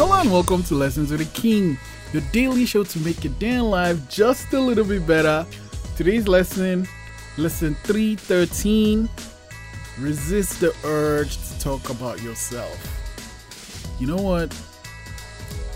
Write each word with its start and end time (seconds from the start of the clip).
everyone. 0.00 0.30
Welcome 0.30 0.62
to 0.64 0.76
Lessons 0.76 1.10
with 1.10 1.22
a 1.22 1.40
King, 1.40 1.76
your 2.12 2.22
daily 2.30 2.66
show 2.66 2.84
to 2.84 3.00
make 3.00 3.24
your 3.24 3.32
day 3.34 3.54
in 3.54 3.64
life 3.64 3.98
just 4.08 4.52
a 4.52 4.60
little 4.60 4.84
bit 4.84 5.04
better. 5.04 5.44
Today's 5.96 6.28
lesson, 6.28 6.86
lesson 7.36 7.74
313 7.82 9.08
Resist 9.98 10.60
the 10.60 10.72
urge 10.84 11.36
to 11.36 11.58
talk 11.58 11.90
about 11.90 12.22
yourself. 12.22 12.78
You 13.98 14.06
know 14.06 14.22
what? 14.22 14.50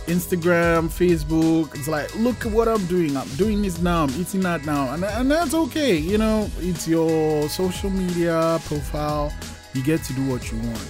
Instagram, 0.07 0.89
Facebook, 0.89 1.75
it's 1.75 1.89
like, 1.89 2.15
look 2.15 2.47
at 2.47 2.53
what 2.53 2.69
I'm 2.69 2.87
doing. 2.87 3.17
I'm 3.17 3.29
doing 3.31 3.61
this 3.61 3.81
now, 3.81 4.05
I'm 4.05 4.11
eating 4.11 4.43
that 4.43 4.65
now. 4.65 4.95
And, 4.95 5.05
and 5.05 5.29
that's 5.29 5.53
okay. 5.53 5.97
You 5.97 6.19
know, 6.19 6.49
it's 6.59 6.87
your 6.87 7.49
social 7.49 7.91
media 7.91 8.61
profile. 8.67 9.33
You 9.75 9.83
get 9.83 10.05
to 10.05 10.13
do 10.13 10.25
what 10.29 10.53
you 10.53 10.59
want. 10.59 10.89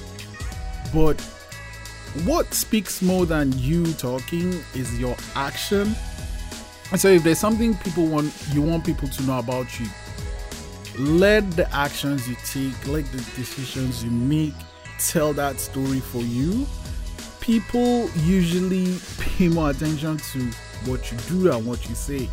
But 0.92 1.41
what 2.24 2.52
speaks 2.52 3.00
more 3.00 3.24
than 3.24 3.52
you 3.58 3.92
talking 3.94 4.52
is 4.74 4.98
your 5.00 5.16
action. 5.34 5.94
And 6.90 7.00
so 7.00 7.08
if 7.08 7.22
there's 7.24 7.38
something 7.38 7.74
people 7.78 8.06
want 8.06 8.32
you 8.52 8.60
want 8.60 8.84
people 8.84 9.08
to 9.08 9.22
know 9.22 9.38
about 9.38 9.80
you, 9.80 9.86
let 10.98 11.50
the 11.52 11.72
actions 11.74 12.28
you 12.28 12.36
take, 12.44 12.86
let 12.86 13.10
the 13.12 13.18
decisions 13.34 14.04
you 14.04 14.10
make 14.10 14.54
tell 14.98 15.32
that 15.32 15.58
story 15.58 16.00
for 16.00 16.20
you. 16.20 16.66
People 17.40 18.10
usually 18.20 18.98
pay 19.18 19.48
more 19.48 19.70
attention 19.70 20.18
to 20.18 20.38
what 20.84 21.10
you 21.10 21.18
do 21.28 21.50
than 21.50 21.64
what 21.64 21.88
you 21.88 21.94
say. 21.94 22.28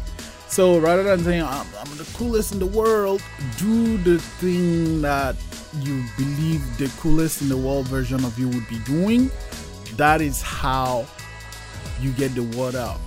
So 0.50 0.78
rather 0.80 1.04
than 1.04 1.23
saying 1.23 1.44
I'm, 1.44 1.66
I'm 1.80 1.98
the 1.98 2.09
coolest 2.16 2.52
in 2.52 2.59
the 2.59 2.66
world, 2.66 3.22
do 3.58 3.98
the 4.00 4.20
thing 4.20 5.02
that 5.03 5.36
you 5.81 6.03
believe 6.18 6.78
the 6.78 6.92
coolest 7.00 7.42
in 7.42 7.50
the 7.50 7.58
world 7.58 7.88
version 7.88 8.25
of 8.25 8.38
you 8.38 8.50
would 8.50 8.68
be 8.68 8.80
doing 8.80 9.31
that 10.00 10.22
is 10.22 10.42
how 10.42 11.05
you 12.00 12.14
get 12.14 12.33
the 12.33 12.44
word 12.58 12.73
out. 12.73 12.97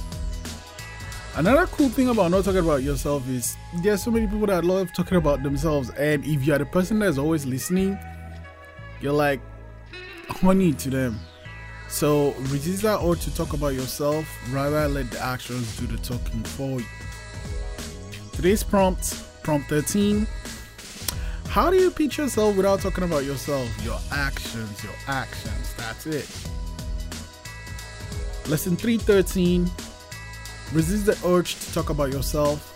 Another 1.34 1.66
cool 1.68 1.88
thing 1.88 2.10
about 2.10 2.30
not 2.30 2.44
talking 2.44 2.60
about 2.60 2.82
yourself 2.82 3.26
is 3.30 3.56
there's 3.82 4.02
so 4.02 4.10
many 4.10 4.26
people 4.26 4.46
that 4.46 4.62
love 4.62 4.92
talking 4.92 5.16
about 5.16 5.42
themselves, 5.42 5.88
and 5.90 6.22
if 6.26 6.46
you 6.46 6.52
are 6.52 6.58
the 6.58 6.66
person 6.66 6.98
that's 6.98 7.16
always 7.16 7.46
listening, 7.46 7.98
you're 9.00 9.14
like 9.14 9.40
honey 10.28 10.74
to 10.74 10.90
them. 10.90 11.18
So 11.88 12.32
resist 12.50 12.82
that 12.82 13.00
urge 13.02 13.22
to 13.24 13.34
talk 13.34 13.54
about 13.54 13.72
yourself, 13.72 14.28
rather 14.52 14.86
let 14.86 15.10
the 15.10 15.18
actions 15.18 15.74
do 15.78 15.86
the 15.86 15.96
talking 15.96 16.44
for 16.44 16.78
you. 16.78 16.86
Today's 18.32 18.62
prompt, 18.62 19.24
prompt 19.42 19.70
13. 19.70 20.27
How 21.46 21.70
do 21.70 21.77
you 21.78 21.90
pitch 21.90 22.18
yourself 22.18 22.54
without 22.54 22.80
talking 22.80 23.04
about 23.04 23.24
yourself? 23.24 23.66
Your 23.82 23.98
actions, 24.10 24.84
your 24.84 24.94
actions. 25.06 25.74
That's 25.78 26.04
it. 26.04 26.28
Lesson 28.48 28.76
313 28.76 29.70
Resist 30.72 31.06
the 31.06 31.18
urge 31.28 31.56
to 31.56 31.74
talk 31.74 31.90
about 31.90 32.12
yourself. 32.12 32.68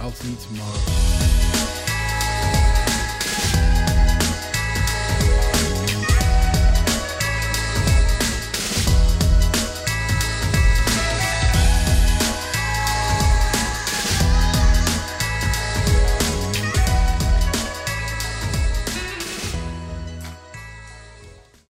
I'll 0.00 0.10
see 0.10 0.30
you 0.30 0.36
tomorrow. 0.36 1.33